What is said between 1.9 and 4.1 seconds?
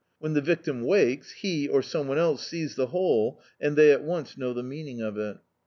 one else, sees the hole, and they at